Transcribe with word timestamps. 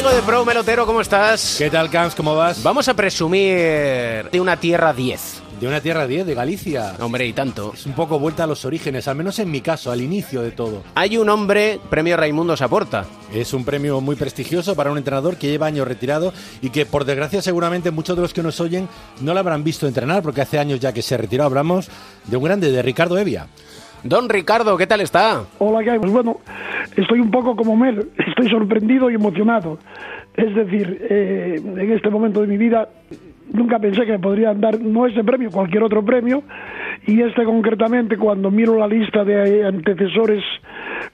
Diego 0.00 0.16
de 0.16 0.22
Pro 0.22 0.46
Melotero, 0.46 0.86
¿cómo 0.86 1.02
estás? 1.02 1.56
¿Qué 1.58 1.68
tal, 1.68 1.90
Camps? 1.90 2.14
¿Cómo 2.14 2.34
vas? 2.34 2.62
Vamos 2.62 2.88
a 2.88 2.94
presumir 2.94 4.30
de 4.30 4.40
una 4.40 4.56
tierra 4.56 4.94
10. 4.94 5.42
De 5.60 5.68
una 5.68 5.82
tierra 5.82 6.06
10, 6.06 6.24
de 6.24 6.34
Galicia. 6.34 6.94
Hombre, 7.00 7.26
y 7.26 7.34
tanto. 7.34 7.72
Es 7.74 7.84
un 7.84 7.92
poco 7.92 8.18
vuelta 8.18 8.44
a 8.44 8.46
los 8.46 8.64
orígenes, 8.64 9.08
al 9.08 9.16
menos 9.16 9.38
en 9.40 9.50
mi 9.50 9.60
caso, 9.60 9.92
al 9.92 10.00
inicio 10.00 10.40
de 10.40 10.52
todo. 10.52 10.84
Hay 10.94 11.18
un 11.18 11.28
hombre, 11.28 11.78
premio 11.90 12.16
Raimundo 12.16 12.56
Saporta. 12.56 13.04
Es 13.30 13.52
un 13.52 13.66
premio 13.66 14.00
muy 14.00 14.16
prestigioso 14.16 14.74
para 14.74 14.90
un 14.90 14.96
entrenador 14.96 15.36
que 15.36 15.48
lleva 15.48 15.66
años 15.66 15.86
retirado 15.86 16.32
y 16.62 16.70
que, 16.70 16.86
por 16.86 17.04
desgracia, 17.04 17.42
seguramente 17.42 17.90
muchos 17.90 18.16
de 18.16 18.22
los 18.22 18.32
que 18.32 18.42
nos 18.42 18.58
oyen 18.58 18.88
no 19.20 19.34
lo 19.34 19.40
habrán 19.40 19.64
visto 19.64 19.86
entrenar, 19.86 20.22
porque 20.22 20.40
hace 20.40 20.58
años 20.58 20.80
ya 20.80 20.94
que 20.94 21.02
se 21.02 21.18
retiró. 21.18 21.44
Hablamos 21.44 21.90
de 22.24 22.38
un 22.38 22.44
grande, 22.44 22.72
de 22.72 22.80
Ricardo 22.80 23.18
Evia. 23.18 23.48
Don 24.02 24.30
Ricardo, 24.30 24.78
¿qué 24.78 24.86
tal 24.86 25.02
está? 25.02 25.44
Hola, 25.58 25.84
¿qué 25.84 25.90
hay? 25.90 25.98
Pues 25.98 26.10
bueno, 26.10 26.38
estoy 26.96 27.20
un 27.20 27.30
poco 27.30 27.54
como 27.54 27.76
Mel, 27.76 28.10
estoy 28.40 28.58
sorprendido 28.58 29.10
y 29.10 29.14
emocionado. 29.14 29.78
Es 30.34 30.54
decir, 30.54 31.06
eh, 31.10 31.60
en 31.62 31.92
este 31.92 32.08
momento 32.10 32.40
de 32.40 32.46
mi 32.46 32.56
vida 32.56 32.88
nunca 33.52 33.78
pensé 33.78 34.06
que 34.06 34.12
me 34.12 34.18
podrían 34.18 34.60
dar 34.60 34.80
no 34.80 35.06
ese 35.06 35.24
premio, 35.24 35.50
cualquier 35.50 35.82
otro 35.82 36.04
premio, 36.04 36.42
y 37.06 37.20
este 37.20 37.44
concretamente 37.44 38.16
cuando 38.16 38.50
miro 38.50 38.78
la 38.78 38.86
lista 38.86 39.24
de 39.24 39.66
antecesores 39.66 40.42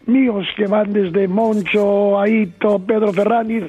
míos 0.07 0.47
que 0.57 0.67
van 0.67 0.93
desde 0.93 1.27
Moncho, 1.29 2.21
Aito, 2.21 2.79
Pedro 2.81 3.13
Ferraniz, 3.13 3.65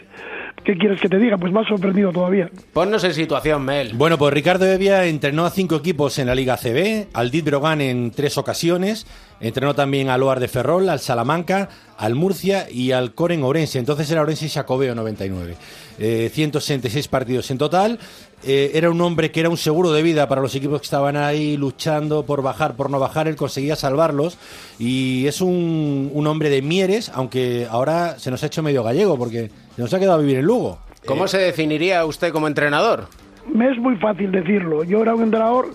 ¿qué 0.65 0.77
quieres 0.77 0.99
que 0.99 1.07
te 1.07 1.17
diga? 1.17 1.37
Pues 1.37 1.53
más 1.53 1.67
sorprendido 1.67 2.11
todavía. 2.11 2.49
Ponnos 2.73 3.03
en 3.05 3.13
situación, 3.13 3.63
Mel. 3.63 3.93
Bueno, 3.95 4.17
pues 4.17 4.33
Ricardo 4.33 4.65
Evia 4.65 5.05
entrenó 5.05 5.45
a 5.45 5.49
cinco 5.49 5.77
equipos 5.77 6.19
en 6.19 6.27
la 6.27 6.35
Liga 6.35 6.57
CB, 6.57 7.07
al 7.13 7.31
Dit 7.31 7.45
Brogan 7.45 7.79
en 7.79 8.11
tres 8.11 8.37
ocasiones, 8.37 9.07
entrenó 9.39 9.73
también 9.75 10.09
al 10.09 10.21
Oar 10.23 10.41
de 10.41 10.49
Ferrol, 10.49 10.89
al 10.89 10.99
Salamanca, 10.99 11.69
al 11.97 12.15
Murcia 12.15 12.67
y 12.71 12.91
al 12.91 13.13
Coren 13.13 13.43
Orense. 13.43 13.79
Entonces 13.79 14.09
era 14.11 14.21
Orense 14.21 14.45
y 14.45 14.49
Jacobeo 14.49 14.93
99. 14.95 15.55
Eh, 15.99 16.29
166 16.33 17.07
partidos 17.07 17.49
en 17.51 17.57
total. 17.57 17.99
Eh, 18.43 18.71
era 18.75 18.91
un 18.91 19.01
hombre 19.01 19.31
que 19.31 19.39
era 19.39 19.49
un 19.49 19.57
seguro 19.57 19.91
de 19.91 20.03
vida 20.03 20.27
para 20.27 20.41
los 20.41 20.53
equipos 20.55 20.79
que 20.79 20.85
estaban 20.85 21.17
ahí 21.17 21.57
luchando 21.57 22.23
por 22.23 22.43
bajar, 22.43 22.75
por 22.75 22.89
no 22.91 22.99
bajar. 22.99 23.27
Él 23.27 23.35
conseguía 23.35 23.75
salvarlos. 23.75 24.37
Y 24.77 25.25
es 25.27 25.41
un, 25.41 26.11
un 26.13 26.27
hombre 26.27 26.49
de 26.49 26.61
Mieres, 26.61 27.09
aunque 27.15 27.67
ahora 27.69 28.19
se 28.19 28.29
nos 28.29 28.43
ha 28.43 28.45
hecho 28.47 28.61
medio 28.61 28.83
gallego 28.83 29.17
porque 29.17 29.49
se 29.75 29.81
nos 29.81 29.91
ha 29.93 29.99
quedado 29.99 30.19
a 30.19 30.21
vivir 30.21 30.37
en 30.37 30.45
Lugo. 30.45 30.77
¿Cómo 31.05 31.25
Eh, 31.25 31.29
se 31.29 31.37
definiría 31.39 32.05
usted 32.05 32.31
como 32.31 32.47
entrenador? 32.47 33.07
Me 33.51 33.71
es 33.71 33.77
muy 33.79 33.95
fácil 33.95 34.31
decirlo. 34.31 34.83
Yo 34.83 35.01
era 35.01 35.15
un 35.15 35.23
entrenador 35.23 35.69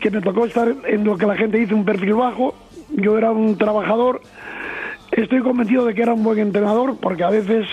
que 0.00 0.10
me 0.10 0.20
tocó 0.20 0.44
estar 0.44 0.74
en 0.86 1.04
lo 1.04 1.16
que 1.16 1.24
la 1.24 1.36
gente 1.36 1.56
dice 1.56 1.72
un 1.72 1.84
perfil 1.84 2.14
bajo. 2.14 2.54
Yo 2.90 3.16
era 3.16 3.30
un 3.30 3.56
trabajador. 3.56 4.20
Estoy 5.12 5.42
convencido 5.42 5.84
de 5.84 5.94
que 5.94 6.02
era 6.02 6.14
un 6.14 6.24
buen 6.24 6.38
entrenador 6.38 6.96
porque 6.98 7.22
a 7.22 7.28
veces 7.28 7.66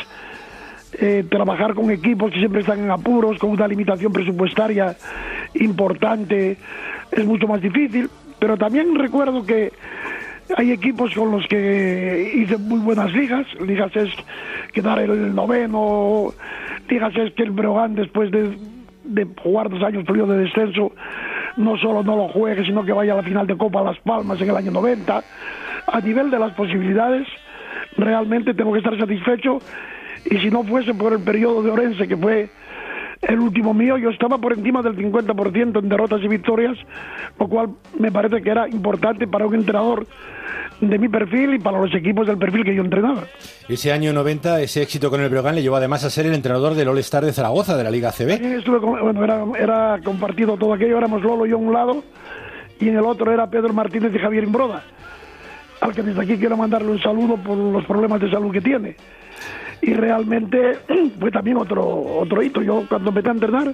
eh, 0.93 1.23
trabajar 1.29 1.73
con 1.73 1.89
equipos 1.89 2.31
que 2.33 2.39
siempre 2.39 2.59
están 2.59 2.79
en 2.79 2.91
apuros, 2.91 3.39
con 3.39 3.51
una 3.51 3.65
limitación 3.65 4.11
presupuestaria 4.11 4.97
importante, 5.53 6.57
es 7.11 7.25
mucho 7.25 7.47
más 7.47 7.61
difícil. 7.61 8.09
Pero 8.39 8.57
también 8.57 8.93
recuerdo 8.93 9.45
que 9.45 9.71
hay 10.57 10.71
equipos 10.71 11.13
con 11.15 11.31
los 11.31 11.47
que 11.47 12.33
hice 12.35 12.57
muy 12.57 12.79
buenas 12.79 13.13
ligas. 13.13 13.47
Ligas 13.65 13.95
es 13.95 14.09
quedar 14.73 14.99
el 14.99 15.33
noveno, 15.33 16.33
ligas 16.89 17.15
es 17.15 17.33
que 17.35 17.43
el 17.43 17.51
Breogán 17.51 17.95
después 17.95 18.31
de, 18.31 18.57
de 19.05 19.27
jugar 19.41 19.69
dos 19.69 19.81
años 19.81 20.03
periodo 20.03 20.33
de 20.33 20.43
descenso 20.43 20.91
no 21.59 21.77
solo 21.77 22.03
no 22.03 22.15
lo 22.15 22.29
juegue, 22.29 22.65
sino 22.65 22.83
que 22.85 22.93
vaya 22.93 23.13
a 23.13 23.17
la 23.17 23.23
final 23.23 23.45
de 23.45 23.57
Copa 23.57 23.83
Las 23.83 23.99
Palmas 23.99 24.39
en 24.41 24.49
el 24.49 24.55
año 24.55 24.71
90. 24.71 25.23
A 25.87 25.99
nivel 25.99 26.31
de 26.31 26.39
las 26.39 26.53
posibilidades, 26.53 27.27
realmente 27.97 28.53
tengo 28.53 28.71
que 28.71 28.79
estar 28.79 28.97
satisfecho 28.97 29.59
y 30.25 30.37
si 30.37 30.49
no 30.49 30.63
fuese 30.63 30.93
por 30.93 31.11
el 31.11 31.19
periodo 31.19 31.61
de 31.61 31.71
Orense, 31.71 32.07
que 32.07 32.15
fue 32.15 32.49
el 33.29 33.39
último 33.39 33.73
mío, 33.73 33.97
yo 33.97 34.09
estaba 34.09 34.37
por 34.37 34.53
encima 34.53 34.81
del 34.81 34.95
50% 34.95 35.79
en 35.79 35.89
derrotas 35.89 36.21
y 36.23 36.27
victorias, 36.27 36.77
lo 37.39 37.47
cual 37.47 37.69
me 37.97 38.11
parece 38.11 38.41
que 38.41 38.49
era 38.49 38.67
importante 38.67 39.27
para 39.27 39.45
un 39.45 39.55
entrenador 39.55 40.05
de 40.81 40.97
mi 40.97 41.09
perfil 41.09 41.55
y 41.55 41.59
para 41.59 41.79
los 41.79 41.93
equipos 41.93 42.25
del 42.25 42.37
perfil 42.37 42.63
que 42.63 42.73
yo 42.73 42.81
entrenaba. 42.81 43.23
Ese 43.67 43.91
año 43.91 44.13
90, 44.13 44.61
ese 44.61 44.81
éxito 44.81 45.09
con 45.09 45.21
el 45.21 45.29
Breogán 45.29 45.55
le 45.55 45.61
llevó 45.61 45.75
además 45.75 46.03
a 46.05 46.09
ser 46.09 46.25
el 46.25 46.33
entrenador 46.33 46.73
del 46.73 46.87
All-Star 46.87 47.25
de 47.25 47.33
Zaragoza, 47.33 47.75
de 47.77 47.83
la 47.83 47.91
Liga 47.91 48.11
CB. 48.11 48.57
Estuve 48.57 48.79
con- 48.79 48.99
bueno, 48.99 49.23
era, 49.23 49.43
era 49.59 49.99
compartido 50.03 50.57
todo 50.57 50.73
aquello, 50.73 50.97
éramos 50.97 51.21
Lolo 51.21 51.45
y 51.45 51.49
yo 51.49 51.55
a 51.57 51.59
un 51.59 51.73
lado, 51.73 52.03
y 52.79 52.87
en 52.87 52.95
el 52.97 53.03
otro 53.05 53.31
era 53.31 53.49
Pedro 53.49 53.73
Martínez 53.73 54.13
y 54.15 54.19
Javier 54.19 54.45
Imbroda, 54.45 54.83
al 55.81 55.93
que 55.93 56.01
desde 56.01 56.21
aquí 56.21 56.37
quiero 56.37 56.55
mandarle 56.57 56.91
un 56.91 57.01
saludo 57.01 57.35
por 57.35 57.57
los 57.57 57.83
problemas 57.85 58.21
de 58.21 58.31
salud 58.31 58.51
que 58.51 58.61
tiene. 58.61 58.95
Y 59.81 59.93
realmente 59.93 60.77
fue 61.19 61.31
también 61.31 61.57
otro, 61.57 61.85
otro 62.19 62.41
hito. 62.41 62.61
Yo 62.61 62.83
cuando 62.89 63.09
empecé 63.09 63.29
a 63.29 63.31
entrenar, 63.33 63.73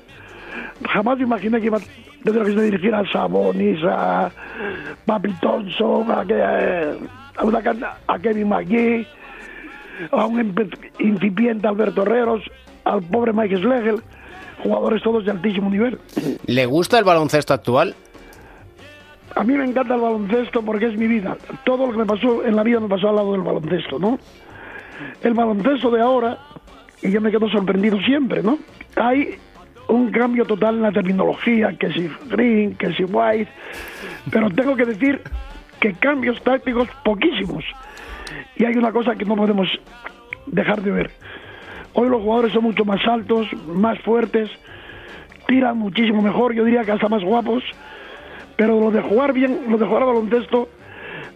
jamás 0.90 1.18
me 1.18 1.24
imaginé 1.24 1.60
que 1.60 1.66
iba 1.68 1.78
a 1.78 1.82
tener 2.24 2.44
que 2.44 2.62
dirigir 2.62 2.94
a 2.96 3.10
Sabonis, 3.12 3.80
a 3.84 4.30
Papi 5.06 5.32
Thompson, 5.42 6.12
a, 6.12 6.26
que- 6.26 6.42
a, 7.38 7.44
una 7.44 7.62
a 8.08 8.20
Kevin 8.20 8.50
McGee, 8.50 9.06
a 10.12 10.26
un 10.26 10.56
incipiente 11.00 11.68
Alberto 11.68 12.04
Herreros, 12.04 12.42
al 12.84 13.02
pobre 13.02 13.34
Mike 13.34 13.58
Schlegel, 13.58 14.02
jugadores 14.64 15.02
todos 15.04 15.26
de 15.26 15.32
altísimo 15.32 15.70
nivel. 15.70 16.00
¿Le 16.46 16.66
gusta 16.66 16.98
el 17.00 17.04
baloncesto 17.04 17.54
actual? 17.54 17.96
A 19.36 19.44
mí 19.44 19.54
me 19.54 19.66
encanta 19.66 19.96
el 19.96 20.02
baloncesto 20.02 20.62
porque 20.62 20.86
es 20.86 20.98
mi 20.98 21.08
vida. 21.08 21.36
Todo 21.66 21.88
lo 21.88 21.92
que 21.92 21.98
me 22.00 22.06
pasó 22.06 22.46
en 22.46 22.56
la 22.56 22.64
vida 22.64 22.80
me 22.80 22.88
pasó 22.88 23.10
al 23.10 23.16
lado 23.18 23.34
del 23.34 23.42
baloncesto, 23.42 24.00
¿no? 24.00 24.18
El 25.22 25.34
baloncesto 25.34 25.92
de 25.92 26.02
ahora, 26.02 26.38
y 27.02 27.12
yo 27.12 27.22
me 27.22 27.32
quedo 27.32 27.50
sorprendido 27.50 28.00
siempre, 28.02 28.42
¿no? 28.42 28.58
Hay 28.96 29.38
un 29.88 30.12
cambio 30.12 30.46
total 30.46 30.76
en 30.76 30.82
la 30.82 30.92
terminología, 30.92 31.76
que 31.78 31.92
si 31.92 32.10
Green, 32.30 32.76
que 32.76 32.94
si 32.94 33.04
White, 33.04 33.52
pero 34.32 34.50
tengo 34.50 34.76
que 34.76 34.86
decir 34.86 35.22
que 35.80 35.94
cambios 35.94 36.42
tácticos 36.42 36.88
poquísimos. 37.04 37.64
Y 38.56 38.66
hay 38.66 38.76
una 38.76 38.92
cosa 38.92 39.16
que 39.16 39.26
no 39.26 39.36
podemos 39.36 39.68
dejar 40.48 40.82
de 40.82 40.92
ver. 40.92 41.12
Hoy 41.94 42.10
los 42.10 42.22
jugadores 42.22 42.54
son 42.54 42.64
mucho 42.64 42.84
más 42.84 43.06
altos, 43.08 43.48
más 43.68 44.00
fuertes, 44.00 44.50
tiran 45.48 45.78
muchísimo 45.78 46.22
mejor, 46.22 46.54
yo 46.54 46.64
diría 46.64 46.84
que 46.84 46.92
hasta 46.92 47.08
más 47.08 47.24
guapos, 47.24 47.64
pero 48.58 48.80
lo 48.80 48.92
de 48.92 49.02
jugar 49.02 49.34
bien, 49.34 49.60
lo 49.70 49.78
de 49.78 49.86
jugar 49.86 50.06
baloncesto, 50.06 50.70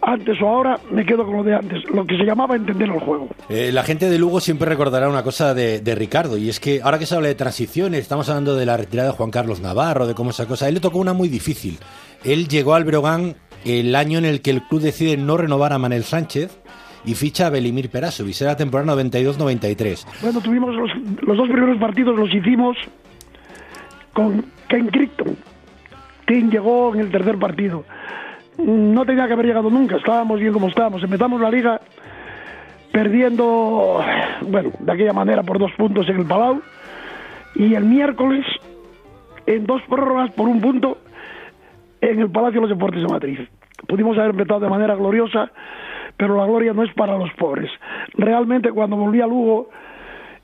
antes 0.02 0.40
o 0.40 0.48
ahora, 0.48 0.78
me 0.90 1.04
quedo 1.04 1.24
con 1.24 1.36
lo 1.36 1.42
de 1.42 1.54
antes, 1.54 1.84
lo 1.90 2.06
que 2.06 2.16
se 2.16 2.24
llamaba 2.24 2.56
entender 2.56 2.88
el 2.88 3.00
juego. 3.00 3.28
Eh, 3.48 3.70
la 3.72 3.82
gente 3.82 4.08
de 4.08 4.18
Lugo 4.18 4.40
siempre 4.40 4.68
recordará 4.68 5.08
una 5.08 5.22
cosa 5.22 5.54
de, 5.54 5.80
de 5.80 5.94
Ricardo, 5.94 6.38
y 6.38 6.48
es 6.48 6.60
que 6.60 6.80
ahora 6.82 6.98
que 6.98 7.06
se 7.06 7.14
habla 7.14 7.28
de 7.28 7.34
transiciones, 7.34 8.00
estamos 8.00 8.28
hablando 8.28 8.56
de 8.56 8.66
la 8.66 8.76
retirada 8.76 9.10
de 9.10 9.16
Juan 9.16 9.30
Carlos 9.30 9.60
Navarro, 9.60 10.06
de 10.06 10.14
cómo 10.14 10.30
esa 10.30 10.46
cosa, 10.46 10.66
a 10.66 10.68
él 10.68 10.74
le 10.74 10.80
tocó 10.80 10.98
una 10.98 11.12
muy 11.12 11.28
difícil. 11.28 11.78
Él 12.24 12.48
llegó 12.48 12.74
al 12.74 12.84
Breogán 12.84 13.36
el 13.64 13.94
año 13.94 14.18
en 14.18 14.24
el 14.24 14.40
que 14.40 14.50
el 14.50 14.62
club 14.62 14.80
decide 14.80 15.16
no 15.16 15.36
renovar 15.36 15.72
a 15.72 15.78
Manel 15.78 16.04
Sánchez 16.04 16.58
y 17.04 17.14
ficha 17.14 17.46
a 17.46 17.50
Belimir 17.50 17.90
Perasovic, 17.90 18.40
era 18.40 18.56
temporada 18.56 18.94
92-93. 18.94 20.06
Bueno, 20.22 20.40
tuvimos 20.40 20.74
los, 20.74 20.90
los 21.22 21.36
dos 21.36 21.48
primeros 21.48 21.78
partidos, 21.78 22.16
los 22.16 22.32
hicimos 22.32 22.76
con 24.12 24.44
Ken 24.68 24.86
Crichton. 24.88 25.36
Ken 26.26 26.50
llegó 26.50 26.94
en 26.94 27.00
el 27.00 27.10
tercer 27.10 27.38
partido. 27.38 27.84
No 28.64 29.04
tenía 29.04 29.26
que 29.26 29.32
haber 29.32 29.46
llegado 29.46 29.70
nunca, 29.70 29.96
estábamos 29.96 30.40
bien 30.40 30.52
como 30.52 30.68
estábamos. 30.68 31.02
Empezamos 31.02 31.40
la 31.40 31.50
liga 31.50 31.80
perdiendo, 32.92 34.02
bueno, 34.42 34.70
de 34.78 34.92
aquella 34.92 35.12
manera 35.12 35.42
por 35.42 35.58
dos 35.58 35.72
puntos 35.72 36.08
en 36.08 36.16
el 36.16 36.26
Palau. 36.26 36.60
Y 37.54 37.74
el 37.74 37.84
miércoles, 37.84 38.44
en 39.46 39.66
dos 39.66 39.82
prórrogas 39.88 40.30
por 40.32 40.48
un 40.48 40.60
punto, 40.60 40.98
en 42.00 42.20
el 42.20 42.30
Palacio 42.30 42.60
de 42.60 42.68
los 42.68 42.78
Deportes 42.78 43.02
de 43.02 43.08
Madrid. 43.08 43.40
Pudimos 43.86 44.16
haber 44.18 44.30
empezado 44.30 44.60
de 44.60 44.68
manera 44.68 44.94
gloriosa, 44.94 45.50
pero 46.16 46.36
la 46.36 46.44
gloria 46.44 46.72
no 46.72 46.82
es 46.82 46.92
para 46.94 47.16
los 47.16 47.32
pobres. 47.34 47.70
Realmente 48.14 48.70
cuando 48.70 48.96
volví 48.96 49.20
a 49.20 49.26
Lugo 49.26 49.70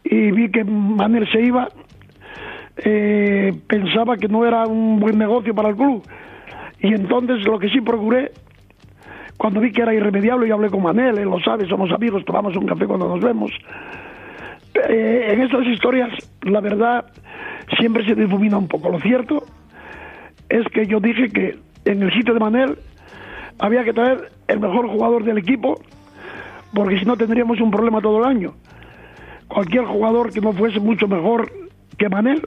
y 0.05 0.31
vi 0.31 0.51
que 0.51 0.65
Manel 0.65 1.31
se 1.31 1.43
iba, 1.43 1.69
eh, 2.79 3.53
pensaba 3.67 4.17
que 4.17 4.29
no 4.29 4.47
era 4.47 4.67
un 4.67 5.01
buen 5.01 5.19
negocio 5.19 5.55
para 5.55 5.71
el 5.71 5.77
club. 5.77 6.03
Y 6.81 6.89
entonces 6.95 7.45
lo 7.47 7.59
que 7.59 7.69
sí 7.69 7.81
procuré, 7.81 8.33
cuando 9.37 9.61
vi 9.61 9.73
que 9.73 9.83
era 9.83 9.95
irremediable, 9.95 10.49
y 10.49 10.51
hablé 10.51 10.71
con 10.71 10.83
Manel, 10.83 11.19
él 11.19 11.29
lo 11.29 11.41
sabe, 11.41 11.67
somos 11.69 11.91
amigos, 11.91 12.25
tomamos 12.25 12.57
un 12.57 12.67
café 12.67 12.87
cuando 12.87 13.09
nos 13.09 13.21
vemos. 13.21 13.51
Eh, 14.89 15.29
en 15.33 15.43
estas 15.43 15.67
historias, 15.67 16.11
la 16.43 16.61
verdad, 16.61 17.07
siempre 17.79 18.05
se 18.05 18.15
difumina 18.15 18.59
un 18.59 18.69
poco. 18.69 18.91
Lo 18.91 19.01
cierto 19.01 19.45
es 20.49 20.67
que 20.69 20.87
yo 20.87 21.01
dije 21.01 21.29
que 21.31 21.59
en 21.85 22.03
el 22.03 22.13
sitio 22.13 22.35
de 22.35 22.41
Manel 22.41 22.79
había 23.59 23.85
que 23.85 23.93
traer 23.93 24.31
el 24.49 24.61
mejor 24.61 24.89
jugador 24.89 25.25
del 25.25 25.39
equipo, 25.39 25.81
porque 26.75 26.99
si 26.99 27.05
no 27.05 27.17
tendríamos 27.17 27.61
un 27.61 27.71
problema 27.71 28.01
todo 28.01 28.19
el 28.19 28.25
año. 28.25 28.55
Cualquier 29.49 29.85
jugador 29.85 30.33
que 30.33 30.41
no 30.41 30.53
fuese 30.53 30.81
mucho 30.81 31.09
mejor 31.09 31.51
que 31.97 32.09
Manel 32.09 32.47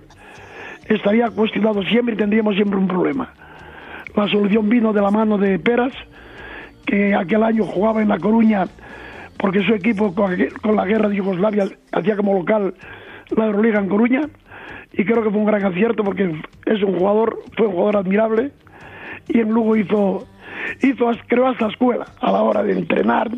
estaría 0.87 1.29
cuestionado 1.29 1.81
siempre 1.83 2.15
y 2.15 2.17
tendríamos 2.17 2.55
siempre 2.55 2.77
un 2.77 2.87
problema. 2.87 3.33
La 4.19 4.27
solución 4.27 4.67
vino 4.67 4.91
de 4.91 5.01
la 5.01 5.11
mano 5.11 5.37
de 5.37 5.57
Peras, 5.59 5.93
que 6.85 7.15
aquel 7.15 7.41
año 7.41 7.63
jugaba 7.63 8.01
en 8.01 8.09
La 8.09 8.19
Coruña 8.19 8.65
porque 9.37 9.63
su 9.63 9.73
equipo 9.73 10.13
con 10.13 10.75
la 10.75 10.85
guerra 10.85 11.07
de 11.07 11.15
Yugoslavia 11.15 11.69
hacía 11.93 12.17
como 12.17 12.33
local 12.33 12.73
la 13.29 13.45
Euroliga 13.45 13.79
en 13.79 13.87
Coruña 13.87 14.21
y 14.91 15.05
creo 15.05 15.23
que 15.23 15.29
fue 15.29 15.39
un 15.39 15.45
gran 15.45 15.63
acierto 15.63 16.03
porque 16.03 16.35
es 16.65 16.83
un 16.83 16.99
jugador, 16.99 17.39
fue 17.55 17.67
un 17.67 17.71
jugador 17.71 17.95
admirable 17.95 18.51
y 19.29 19.39
en 19.39 19.51
Lugo 19.51 19.77
hizo, 19.77 20.27
hizo 20.81 21.11
creo 21.27 21.47
hasta 21.47 21.67
escuela 21.67 22.05
a 22.19 22.29
la 22.29 22.41
hora 22.41 22.61
de 22.61 22.73
entrenar, 22.73 23.31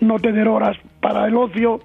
no 0.00 0.18
tener 0.18 0.48
horas 0.48 0.76
para 1.00 1.28
el 1.28 1.36
ocio, 1.36 1.78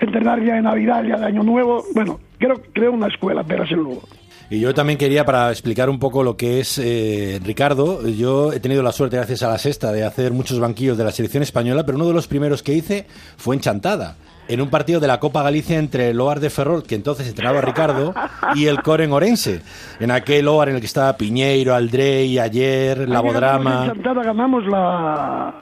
entrenar 0.00 0.42
ya 0.42 0.54
de 0.54 0.62
Navidad, 0.62 1.04
ya 1.04 1.16
de 1.16 1.26
Año 1.26 1.44
Nuevo, 1.44 1.84
bueno, 1.94 2.18
creo 2.40 2.60
creo 2.72 2.90
una 2.90 3.06
escuela, 3.06 3.44
pero 3.44 3.62
es 3.62 3.70
en 3.70 3.78
Lugo. 3.78 4.02
Y 4.50 4.58
yo 4.58 4.74
también 4.74 4.98
quería, 4.98 5.24
para 5.24 5.48
explicar 5.52 5.88
un 5.88 6.00
poco 6.00 6.24
lo 6.24 6.36
que 6.36 6.58
es 6.58 6.76
eh, 6.78 7.40
Ricardo, 7.44 8.06
yo 8.08 8.52
he 8.52 8.58
tenido 8.58 8.82
la 8.82 8.90
suerte, 8.90 9.16
gracias 9.16 9.44
a 9.44 9.48
la 9.48 9.58
sexta, 9.58 9.92
de 9.92 10.04
hacer 10.04 10.32
muchos 10.32 10.58
banquillos 10.58 10.98
de 10.98 11.04
la 11.04 11.12
selección 11.12 11.44
española, 11.44 11.86
pero 11.86 11.96
uno 11.96 12.08
de 12.08 12.14
los 12.14 12.26
primeros 12.26 12.60
que 12.64 12.74
hice 12.74 13.06
fue 13.36 13.54
en 13.54 13.60
Chantada, 13.60 14.16
en 14.48 14.60
un 14.60 14.68
partido 14.68 14.98
de 14.98 15.06
la 15.06 15.20
Copa 15.20 15.44
Galicia 15.44 15.78
entre 15.78 16.10
el 16.10 16.20
Oar 16.20 16.40
de 16.40 16.50
Ferrol, 16.50 16.82
que 16.82 16.96
entonces 16.96 17.28
entrenaba 17.28 17.60
Ricardo, 17.60 18.12
y 18.56 18.66
el 18.66 18.82
Coren 18.82 19.12
Orense. 19.12 19.62
En 20.00 20.10
aquel 20.10 20.48
Oar 20.48 20.68
en 20.68 20.74
el 20.74 20.80
que 20.80 20.86
estaba 20.86 21.16
Piñeiro, 21.16 21.72
Aldrey, 21.72 22.36
Ayer, 22.40 23.08
Labodrama. 23.08 23.84
En 23.84 23.92
Chantada 23.92 24.24
ganamos 24.24 24.66
la, 24.66 25.60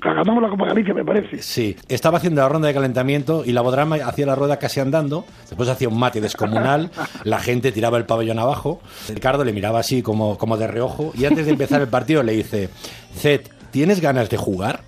ganamos 0.00 0.42
la 0.42 0.48
Copa 0.48 0.66
Galicia, 0.66 0.94
me 0.94 1.04
parece. 1.04 1.42
Sí, 1.42 1.76
estaba 1.88 2.18
haciendo 2.18 2.40
la 2.40 2.48
ronda 2.48 2.68
de 2.68 2.74
calentamiento 2.74 3.42
y 3.44 3.52
la 3.52 3.60
Bodrama 3.60 3.96
hacía 3.96 4.26
la 4.26 4.34
rueda 4.34 4.58
casi 4.58 4.80
andando, 4.80 5.24
después 5.48 5.68
hacía 5.68 5.88
un 5.88 5.98
mate 5.98 6.20
descomunal, 6.20 6.90
la 7.24 7.38
gente 7.38 7.72
tiraba 7.72 7.98
el 7.98 8.06
pabellón 8.06 8.38
abajo, 8.38 8.80
Ricardo 9.08 9.44
le 9.44 9.52
miraba 9.52 9.80
así 9.80 10.02
como, 10.02 10.38
como 10.38 10.56
de 10.56 10.66
reojo 10.66 11.12
y 11.16 11.24
antes 11.24 11.46
de 11.46 11.52
empezar 11.52 11.80
el 11.80 11.88
partido 11.88 12.22
le 12.22 12.32
dice, 12.32 12.68
Zed, 13.14 13.42
¿tienes 13.70 14.00
ganas 14.00 14.30
de 14.30 14.36
jugar? 14.36 14.80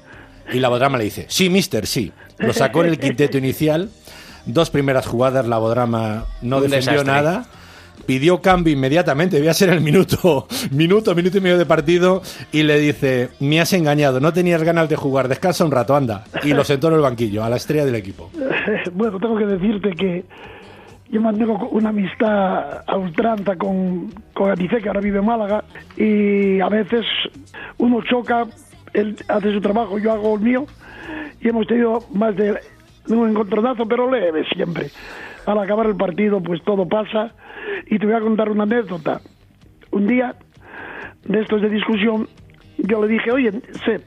Y 0.52 0.58
la 0.58 0.68
Bodrama 0.68 0.98
le 0.98 1.04
dice, 1.04 1.26
sí, 1.28 1.48
mister, 1.50 1.86
sí. 1.86 2.12
Lo 2.38 2.52
sacó 2.52 2.82
en 2.82 2.90
el 2.90 2.98
quinteto 2.98 3.38
inicial, 3.38 3.90
dos 4.46 4.70
primeras 4.70 5.06
jugadas, 5.06 5.46
la 5.46 5.58
Bodrama 5.58 6.24
no 6.42 6.56
Un 6.56 6.62
defendió 6.64 6.92
desastre. 7.02 7.12
nada. 7.12 7.46
Pidió 8.06 8.42
cambio 8.42 8.72
inmediatamente, 8.72 9.36
debía 9.36 9.54
ser 9.54 9.70
el 9.70 9.80
minuto, 9.80 10.48
minuto, 10.72 11.14
minuto 11.14 11.38
y 11.38 11.40
medio 11.40 11.58
de 11.58 11.66
partido, 11.66 12.22
y 12.50 12.64
le 12.64 12.78
dice, 12.78 13.30
me 13.40 13.60
has 13.60 13.72
engañado, 13.72 14.18
no 14.18 14.32
tenías 14.32 14.62
ganas 14.62 14.88
de 14.88 14.96
jugar, 14.96 15.28
descansa 15.28 15.64
un 15.64 15.70
rato, 15.70 15.94
anda. 15.94 16.24
Y 16.42 16.52
lo 16.52 16.64
sentó 16.64 16.88
en 16.88 16.94
el 16.94 17.00
banquillo, 17.00 17.44
a 17.44 17.48
la 17.48 17.56
estrella 17.56 17.84
del 17.84 17.94
equipo. 17.94 18.30
bueno, 18.92 19.18
tengo 19.20 19.36
que 19.36 19.46
decirte 19.46 19.90
que 19.90 20.24
yo 21.10 21.20
mantengo 21.20 21.68
una 21.68 21.90
amistad 21.90 22.82
a 22.86 22.96
ultranza 22.96 23.56
con, 23.56 24.10
con 24.32 24.50
Atice, 24.50 24.80
que 24.80 24.88
ahora 24.88 25.00
vive 25.00 25.18
en 25.18 25.26
Málaga, 25.26 25.62
y 25.96 26.58
a 26.60 26.68
veces 26.68 27.04
uno 27.78 28.02
choca, 28.02 28.46
él 28.94 29.16
hace 29.28 29.52
su 29.52 29.60
trabajo, 29.60 29.98
yo 29.98 30.12
hago 30.12 30.34
el 30.34 30.40
mío, 30.40 30.66
y 31.40 31.48
hemos 31.48 31.66
tenido 31.66 32.00
más 32.12 32.34
de 32.34 32.58
un 33.08 33.28
encontronazo, 33.28 33.86
pero 33.86 34.10
leve 34.10 34.44
siempre. 34.54 34.90
Al 35.46 35.58
acabar 35.58 35.86
el 35.86 35.96
partido, 35.96 36.40
pues 36.40 36.62
todo 36.62 36.88
pasa, 36.88 37.32
y 37.86 37.98
te 37.98 38.06
voy 38.06 38.14
a 38.14 38.20
contar 38.20 38.48
una 38.48 38.62
anécdota. 38.62 39.20
Un 39.90 40.06
día, 40.06 40.36
de 41.24 41.40
estos 41.40 41.62
de 41.62 41.68
discusión, 41.68 42.28
yo 42.78 43.02
le 43.02 43.08
dije, 43.08 43.30
oye, 43.30 43.52
Seth, 43.84 44.04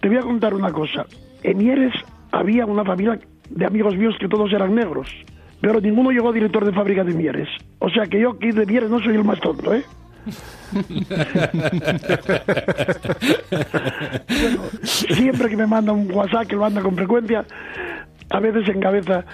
te 0.00 0.08
voy 0.08 0.18
a 0.18 0.22
contar 0.22 0.54
una 0.54 0.72
cosa. 0.72 1.06
En 1.42 1.58
Mieres 1.58 1.92
había 2.32 2.66
una 2.66 2.84
familia 2.84 3.18
de 3.50 3.66
amigos 3.66 3.96
míos 3.96 4.16
que 4.18 4.28
todos 4.28 4.52
eran 4.52 4.74
negros, 4.74 5.08
pero 5.60 5.80
ninguno 5.80 6.10
llegó 6.10 6.30
a 6.30 6.32
director 6.32 6.64
de 6.64 6.72
fábrica 6.72 7.04
de 7.04 7.14
Mieres. 7.14 7.48
O 7.78 7.90
sea 7.90 8.06
que 8.06 8.20
yo 8.20 8.30
aquí 8.30 8.50
de 8.50 8.66
Mieres 8.66 8.90
no 8.90 9.00
soy 9.00 9.16
el 9.16 9.24
más 9.24 9.40
tonto, 9.40 9.74
¿eh? 9.74 9.84
Siempre 14.82 15.48
que 15.48 15.56
me 15.56 15.66
manda 15.66 15.92
un 15.92 16.12
WhatsApp, 16.12 16.48
que 16.48 16.54
lo 16.54 16.60
manda 16.62 16.82
con 16.82 16.96
frecuencia, 16.96 17.44
a 18.30 18.40
veces 18.40 18.68
en 18.68 18.80
cabeza, 18.80 19.24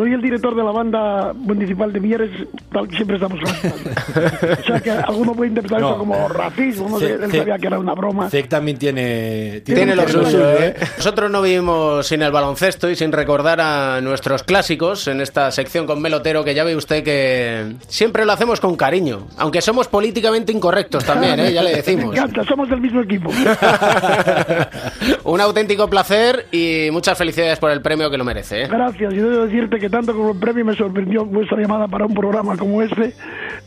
soy 0.00 0.14
el 0.14 0.22
director 0.22 0.54
de 0.56 0.62
la 0.64 0.70
banda 0.70 1.34
municipal 1.34 1.92
de 1.92 2.00
Mieres, 2.00 2.30
tal, 2.72 2.88
siempre 2.90 3.16
estamos 3.16 3.38
hablando. 3.44 4.60
O 4.60 4.64
sea 4.64 4.80
que 4.80 4.90
alguno 4.90 5.34
puede 5.34 5.50
interpretar 5.50 5.80
No. 5.82 5.88
eso 5.90 5.98
como 5.98 6.28
racismo, 6.28 6.88
no 6.88 6.98
sé, 6.98 7.12
él 7.12 7.30
sabía 7.30 7.58
que 7.58 7.66
era 7.66 7.78
una 7.78 7.92
broma. 7.92 8.30
Zek 8.30 8.48
también 8.48 8.78
tiene... 8.78 9.60
Tiene 9.62 9.94
lo 9.94 10.04
Tiene 10.06 10.24
suyo, 10.24 10.50
¿eh? 10.52 10.74
Nosotros 10.96 11.30
no 11.30 11.42
vivimos 11.42 12.06
sin 12.06 12.22
el 12.22 12.32
baloncesto 12.32 12.88
y 12.88 12.96
sin 12.96 13.12
recordar 13.12 13.60
a 13.60 14.00
nuestros 14.00 14.42
clásicos 14.42 15.06
en 15.08 15.20
esta 15.20 15.50
sección 15.50 15.86
con 15.86 16.00
Melotero, 16.00 16.42
que 16.44 16.54
ya 16.54 16.64
ve 16.64 16.74
usted 16.76 17.04
que 17.04 17.74
siempre 17.88 18.24
lo 18.24 18.32
hacemos 18.32 18.58
con 18.58 18.76
cariño, 18.76 19.26
aunque 19.36 19.60
somos 19.60 19.86
políticamente 19.88 20.50
incorrectos 20.50 21.04
también, 21.04 21.38
¿eh? 21.40 21.52
ya 21.52 21.62
le 21.62 21.70
Me 21.72 21.76
decimos. 21.76 22.16
encanta, 22.16 22.42
somos 22.44 22.70
del 22.70 22.80
mismo 22.80 23.02
equipo. 23.02 23.30
Un 25.24 25.40
auténtico 25.42 25.88
placer 25.90 26.46
y 26.52 26.88
muchas 26.90 27.18
felicidades 27.18 27.58
por 27.58 27.70
el 27.70 27.82
premio 27.82 28.10
que 28.10 28.16
lo 28.16 28.24
merece. 28.24 28.62
¿eh? 28.62 28.68
Gracias, 28.68 29.12
y 29.12 29.16
debo 29.16 29.44
decirte 29.44 29.78
que 29.78 29.89
tanto 29.90 30.14
como 30.14 30.32
el 30.32 30.38
premio 30.38 30.64
me 30.64 30.74
sorprendió 30.74 31.24
vuestra 31.24 31.60
llamada 31.60 31.88
para 31.88 32.06
un 32.06 32.14
programa 32.14 32.56
como 32.56 32.82
este 32.82 33.14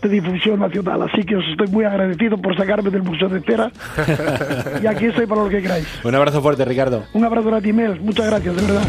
de 0.02 0.10
difusión 0.10 0.60
nacional. 0.60 1.04
Así 1.04 1.24
que 1.24 1.36
os 1.36 1.46
estoy 1.50 1.68
muy 1.68 1.86
agradecido 1.86 2.38
por 2.38 2.56
sacarme 2.58 2.90
del 2.90 3.04
museo 3.04 3.30
de 3.30 3.42
cera. 3.42 3.72
Y 4.82 4.88
aquí 4.88 5.06
estoy 5.06 5.26
para 5.26 5.44
lo 5.44 5.50
que 5.50 5.62
queráis. 5.62 5.88
Un 6.04 6.16
abrazo 6.16 6.42
fuerte, 6.42 6.66
Ricardo. 6.66 7.04
Un 7.14 7.24
abrazo 7.24 7.54
a 7.54 7.62
ti, 7.62 7.72
Mel. 7.72 8.00
Muchas 8.02 8.28
gracias, 8.28 8.56
de 8.56 8.62
verdad. 8.62 8.84